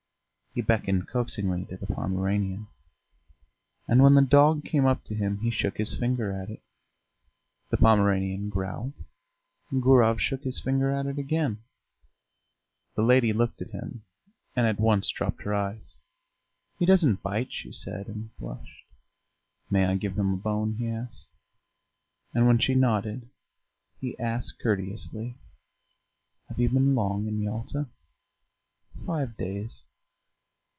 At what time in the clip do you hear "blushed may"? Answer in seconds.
18.35-19.85